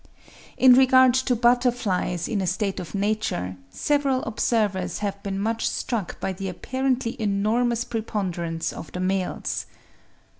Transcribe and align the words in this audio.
In 0.57 0.73
regard 0.73 1.13
to 1.13 1.35
Butterflies 1.35 2.27
in 2.27 2.41
a 2.41 2.47
state 2.47 2.79
of 2.79 2.95
nature, 2.95 3.55
several 3.69 4.23
observers 4.23 4.97
have 5.05 5.21
been 5.21 5.37
much 5.37 5.69
struck 5.69 6.19
by 6.19 6.33
the 6.33 6.49
apparently 6.49 7.15
enormous 7.21 7.83
preponderance 7.83 8.73
of 8.73 8.91
the 8.93 8.99
males. 8.99 9.67